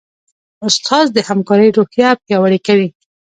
[0.65, 2.89] استاد د همکارۍ روحیه پیاوړې کوي.